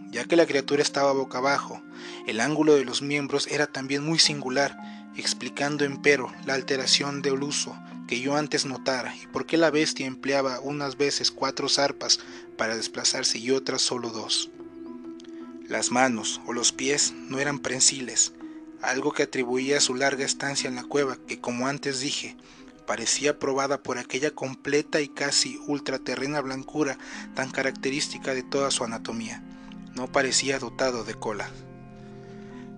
ya 0.09 0.25
que 0.25 0.35
la 0.35 0.45
criatura 0.45 0.81
estaba 0.81 1.11
boca 1.11 1.39
abajo. 1.39 1.81
El 2.25 2.39
ángulo 2.39 2.75
de 2.75 2.85
los 2.85 3.01
miembros 3.01 3.47
era 3.47 3.67
también 3.67 4.03
muy 4.03 4.19
singular, 4.19 4.77
explicando 5.15 5.83
empero 5.83 6.31
la 6.45 6.53
alteración 6.53 7.21
del 7.21 7.43
uso 7.43 7.77
que 8.07 8.21
yo 8.21 8.37
antes 8.37 8.65
notara 8.65 9.13
y 9.15 9.27
por 9.27 9.45
qué 9.45 9.57
la 9.57 9.69
bestia 9.69 10.07
empleaba 10.07 10.61
unas 10.61 10.97
veces 10.97 11.29
cuatro 11.29 11.67
zarpas 11.67 12.19
para 12.57 12.77
desplazarse 12.77 13.37
y 13.37 13.51
otras 13.51 13.81
solo 13.81 14.09
dos. 14.09 14.49
Las 15.67 15.91
manos 15.91 16.39
o 16.47 16.53
los 16.53 16.71
pies 16.71 17.13
no 17.27 17.39
eran 17.39 17.59
prensiles, 17.59 18.31
algo 18.81 19.11
que 19.11 19.23
atribuía 19.23 19.77
a 19.77 19.81
su 19.81 19.95
larga 19.95 20.25
estancia 20.25 20.67
en 20.67 20.75
la 20.75 20.83
cueva, 20.83 21.17
que 21.27 21.39
como 21.39 21.67
antes 21.67 21.99
dije, 21.99 22.37
parecía 22.85 23.37
probada 23.37 23.83
por 23.83 23.97
aquella 23.97 24.31
completa 24.31 25.01
y 25.01 25.09
casi 25.09 25.59
ultraterrena 25.67 26.41
blancura 26.41 26.97
tan 27.35 27.51
característica 27.51 28.33
de 28.33 28.43
toda 28.43 28.71
su 28.71 28.83
anatomía. 28.83 29.43
No 29.93 30.11
parecía 30.11 30.59
dotado 30.59 31.03
de 31.03 31.13
cola. 31.13 31.49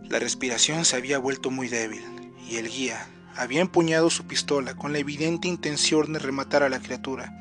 La 0.09 0.19
respiración 0.19 0.85
se 0.85 0.95
había 0.95 1.19
vuelto 1.19 1.51
muy 1.51 1.67
débil, 1.67 2.03
y 2.49 2.55
el 2.55 2.67
guía 2.67 3.07
había 3.35 3.61
empuñado 3.61 4.09
su 4.09 4.25
pistola 4.25 4.75
con 4.75 4.91
la 4.91 4.99
evidente 4.99 5.47
intención 5.47 6.11
de 6.13 6.19
rematar 6.19 6.63
a 6.63 6.69
la 6.69 6.79
criatura, 6.79 7.33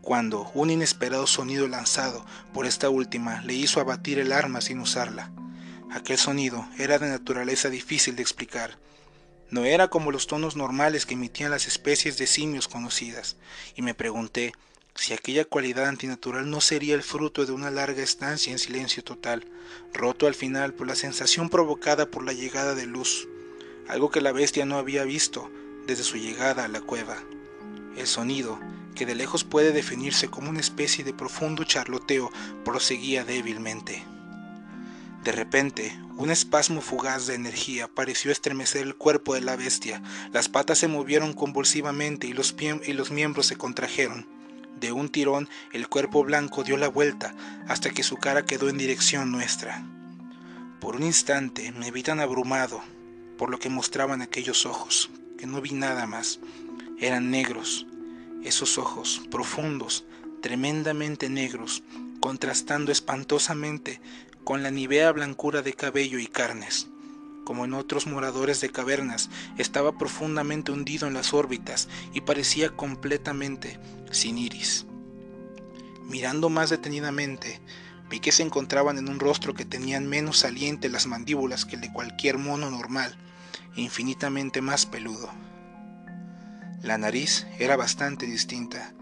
cuando 0.00 0.50
un 0.54 0.70
inesperado 0.70 1.26
sonido 1.26 1.66
lanzado 1.66 2.24
por 2.54 2.66
esta 2.66 2.88
última 2.88 3.42
le 3.42 3.54
hizo 3.54 3.80
abatir 3.80 4.18
el 4.18 4.32
arma 4.32 4.60
sin 4.60 4.78
usarla. 4.78 5.30
Aquel 5.92 6.18
sonido 6.18 6.68
era 6.78 7.00
de 7.00 7.08
naturaleza 7.08 7.68
difícil 7.68 8.14
de 8.14 8.22
explicar. 8.22 8.78
No 9.50 9.64
era 9.64 9.88
como 9.88 10.12
los 10.12 10.28
tonos 10.28 10.54
normales 10.54 11.04
que 11.04 11.14
emitían 11.14 11.50
las 11.50 11.66
especies 11.66 12.16
de 12.16 12.28
simios 12.28 12.68
conocidas, 12.68 13.36
y 13.74 13.82
me 13.82 13.94
pregunté 13.94 14.52
si 14.94 15.14
aquella 15.14 15.44
cualidad 15.44 15.86
antinatural 15.86 16.48
no 16.48 16.60
sería 16.60 16.94
el 16.94 17.02
fruto 17.02 17.44
de 17.44 17.50
una 17.52 17.72
larga 17.72 18.04
estancia 18.04 18.52
en 18.52 18.60
silencio 18.60 19.02
total, 19.02 19.44
roto 19.92 20.28
al 20.28 20.34
final 20.34 20.74
por 20.74 20.86
la 20.86 20.94
sensación 20.94 21.48
provocada 21.48 22.06
por 22.08 22.24
la 22.24 22.34
llegada 22.34 22.76
de 22.76 22.86
luz, 22.86 23.26
algo 23.88 24.10
que 24.10 24.20
la 24.20 24.30
bestia 24.30 24.64
no 24.66 24.78
había 24.78 25.02
visto 25.02 25.50
desde 25.88 26.04
su 26.04 26.18
llegada 26.18 26.64
a 26.64 26.68
la 26.68 26.80
cueva. 26.80 27.16
El 27.96 28.06
sonido, 28.06 28.60
que 28.94 29.06
de 29.06 29.16
lejos 29.16 29.42
puede 29.42 29.72
definirse 29.72 30.28
como 30.28 30.50
una 30.50 30.60
especie 30.60 31.02
de 31.02 31.14
profundo 31.14 31.64
charloteo, 31.64 32.30
proseguía 32.64 33.24
débilmente. 33.24 34.04
De 35.24 35.32
repente, 35.32 35.98
un 36.16 36.30
espasmo 36.30 36.80
fugaz 36.80 37.26
de 37.26 37.34
energía 37.34 37.88
pareció 37.88 38.32
estremecer 38.32 38.82
el 38.82 38.96
cuerpo 38.96 39.34
de 39.34 39.42
la 39.42 39.56
bestia. 39.56 40.02
Las 40.32 40.48
patas 40.48 40.78
se 40.78 40.88
movieron 40.88 41.34
convulsivamente 41.34 42.26
y 42.26 42.32
los, 42.32 42.54
y 42.58 42.92
los 42.94 43.10
miembros 43.10 43.46
se 43.46 43.56
contrajeron. 43.56 44.26
De 44.80 44.92
un 44.92 45.10
tirón, 45.10 45.48
el 45.72 45.88
cuerpo 45.88 46.24
blanco 46.24 46.64
dio 46.64 46.78
la 46.78 46.88
vuelta 46.88 47.34
hasta 47.68 47.90
que 47.90 48.02
su 48.02 48.16
cara 48.16 48.46
quedó 48.46 48.70
en 48.70 48.78
dirección 48.78 49.30
nuestra. 49.30 49.84
Por 50.80 50.96
un 50.96 51.02
instante 51.02 51.70
me 51.72 51.90
vi 51.90 52.02
tan 52.02 52.20
abrumado 52.20 52.82
por 53.36 53.50
lo 53.50 53.58
que 53.58 53.68
mostraban 53.68 54.22
aquellos 54.22 54.64
ojos, 54.64 55.10
que 55.36 55.46
no 55.46 55.60
vi 55.60 55.72
nada 55.72 56.06
más. 56.06 56.40
Eran 56.98 57.30
negros, 57.30 57.86
esos 58.42 58.78
ojos 58.78 59.20
profundos, 59.30 60.04
tremendamente 60.40 61.28
negros, 61.28 61.82
contrastando 62.20 62.92
espantosamente 62.92 64.00
con 64.44 64.62
la 64.62 64.70
nivea 64.70 65.12
blancura 65.12 65.62
de 65.62 65.74
cabello 65.74 66.18
y 66.18 66.26
carnes. 66.26 66.88
Como 67.44 67.64
en 67.64 67.74
otros 67.74 68.06
moradores 68.06 68.60
de 68.60 68.70
cavernas, 68.70 69.30
estaba 69.58 69.98
profundamente 69.98 70.72
hundido 70.72 71.08
en 71.08 71.14
las 71.14 71.34
órbitas 71.34 71.88
y 72.12 72.20
parecía 72.20 72.70
completamente 72.70 73.78
sin 74.10 74.38
iris. 74.38 74.86
Mirando 76.04 76.48
más 76.48 76.70
detenidamente, 76.70 77.60
vi 78.08 78.20
que 78.20 78.32
se 78.32 78.42
encontraban 78.42 78.98
en 78.98 79.08
un 79.08 79.20
rostro 79.20 79.54
que 79.54 79.64
tenían 79.64 80.08
menos 80.08 80.38
saliente 80.38 80.88
las 80.88 81.06
mandíbulas 81.06 81.64
que 81.64 81.76
el 81.76 81.82
de 81.82 81.92
cualquier 81.92 82.38
mono 82.38 82.70
normal, 82.70 83.16
infinitamente 83.76 84.60
más 84.60 84.86
peludo. 84.86 85.30
La 86.82 86.98
nariz 86.98 87.46
era 87.58 87.76
bastante 87.76 88.26
distinta. 88.26 88.94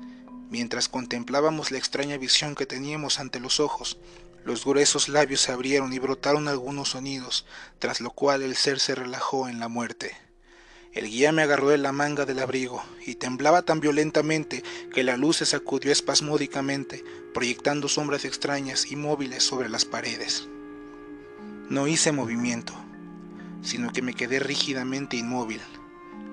Mientras 0.50 0.88
contemplábamos 0.88 1.70
la 1.70 1.78
extraña 1.78 2.18
visión 2.18 2.54
que 2.54 2.66
teníamos 2.66 3.20
ante 3.20 3.40
los 3.40 3.60
ojos, 3.60 3.98
los 4.48 4.64
gruesos 4.64 5.10
labios 5.10 5.42
se 5.42 5.52
abrieron 5.52 5.92
y 5.92 5.98
brotaron 5.98 6.48
algunos 6.48 6.88
sonidos, 6.88 7.44
tras 7.78 8.00
lo 8.00 8.10
cual 8.10 8.42
el 8.42 8.56
ser 8.56 8.80
se 8.80 8.94
relajó 8.94 9.46
en 9.46 9.60
la 9.60 9.68
muerte. 9.68 10.16
El 10.94 11.06
guía 11.06 11.32
me 11.32 11.42
agarró 11.42 11.68
de 11.68 11.76
la 11.76 11.92
manga 11.92 12.24
del 12.24 12.38
abrigo 12.38 12.82
y 13.04 13.16
temblaba 13.16 13.60
tan 13.60 13.80
violentamente 13.80 14.64
que 14.94 15.04
la 15.04 15.18
luz 15.18 15.36
se 15.36 15.44
sacudió 15.44 15.92
espasmódicamente, 15.92 17.04
proyectando 17.34 17.88
sombras 17.88 18.24
extrañas 18.24 18.90
y 18.90 18.96
móviles 18.96 19.42
sobre 19.42 19.68
las 19.68 19.84
paredes. 19.84 20.48
No 21.68 21.86
hice 21.86 22.10
movimiento, 22.10 22.72
sino 23.60 23.92
que 23.92 24.00
me 24.00 24.14
quedé 24.14 24.38
rígidamente 24.38 25.18
inmóvil, 25.18 25.60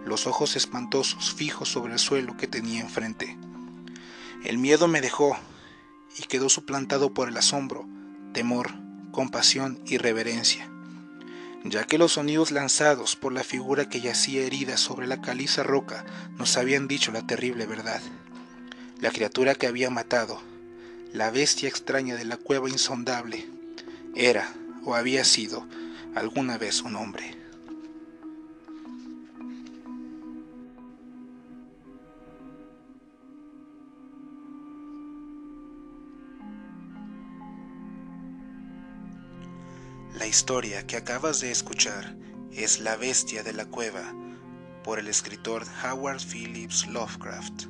los 0.05 0.25
ojos 0.25 0.55
espantosos 0.55 1.33
fijos 1.33 1.67
sobre 1.67 1.91
el 1.91 1.99
suelo 1.99 2.37
que 2.37 2.47
tenía 2.47 2.79
enfrente. 2.79 3.37
El 4.45 4.57
miedo 4.57 4.87
me 4.87 5.01
dejó 5.01 5.37
y 6.17 6.23
quedó 6.23 6.47
suplantado 6.47 7.13
por 7.13 7.27
el 7.27 7.35
asombro, 7.35 7.85
temor, 8.35 8.73
compasión 9.13 9.79
y 9.85 9.97
reverencia, 9.97 10.69
ya 11.63 11.85
que 11.85 11.97
los 11.97 12.11
sonidos 12.11 12.51
lanzados 12.51 13.15
por 13.15 13.31
la 13.31 13.45
figura 13.45 13.87
que 13.87 14.01
yacía 14.01 14.41
herida 14.41 14.75
sobre 14.75 15.07
la 15.07 15.21
caliza 15.21 15.63
roca 15.63 16.03
nos 16.37 16.57
habían 16.57 16.89
dicho 16.89 17.13
la 17.13 17.25
terrible 17.25 17.65
verdad. 17.65 18.01
La 18.99 19.11
criatura 19.11 19.55
que 19.55 19.67
había 19.67 19.89
matado, 19.89 20.41
la 21.13 21.31
bestia 21.31 21.69
extraña 21.69 22.17
de 22.17 22.25
la 22.25 22.35
cueva 22.35 22.69
insondable, 22.69 23.47
era 24.15 24.53
o 24.83 24.95
había 24.95 25.23
sido 25.23 25.65
alguna 26.13 26.57
vez 26.57 26.81
un 26.81 26.97
hombre. 26.97 27.37
Historia 40.35 40.85
que 40.85 40.97
acabas 40.97 41.39
de 41.39 41.49
escuchar 41.49 42.13
es 42.51 42.81
La 42.81 42.97
bestia 42.97 43.41
de 43.41 43.53
la 43.53 43.67
cueva 43.67 44.13
por 44.83 44.99
el 44.99 45.07
escritor 45.07 45.63
Howard 45.81 46.19
Phillips 46.19 46.87
Lovecraft. 46.87 47.67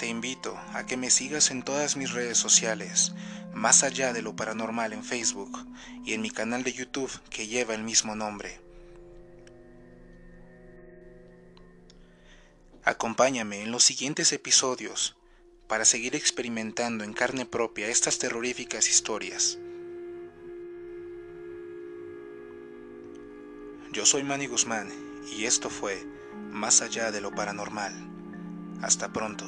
Te 0.00 0.08
invito 0.08 0.58
a 0.74 0.84
que 0.84 0.96
me 0.96 1.10
sigas 1.10 1.52
en 1.52 1.62
todas 1.62 1.96
mis 1.96 2.10
redes 2.10 2.38
sociales, 2.38 3.14
más 3.54 3.84
allá 3.84 4.12
de 4.12 4.20
lo 4.20 4.34
paranormal 4.34 4.92
en 4.92 5.04
Facebook 5.04 5.64
y 6.04 6.14
en 6.14 6.20
mi 6.20 6.30
canal 6.30 6.64
de 6.64 6.72
YouTube 6.72 7.12
que 7.30 7.46
lleva 7.46 7.74
el 7.74 7.84
mismo 7.84 8.16
nombre. 8.16 8.60
Acompáñame 12.82 13.62
en 13.62 13.70
los 13.70 13.84
siguientes 13.84 14.32
episodios 14.32 15.14
para 15.66 15.84
seguir 15.84 16.14
experimentando 16.16 17.04
en 17.04 17.12
carne 17.12 17.46
propia 17.46 17.88
estas 17.88 18.18
terroríficas 18.18 18.88
historias. 18.88 19.58
Yo 23.92 24.06
soy 24.06 24.22
Manny 24.22 24.46
Guzmán 24.46 24.90
y 25.36 25.44
esto 25.44 25.68
fue 25.68 26.06
Más 26.50 26.82
allá 26.82 27.10
de 27.10 27.20
lo 27.20 27.30
paranormal. 27.30 27.92
Hasta 28.82 29.12
pronto. 29.12 29.44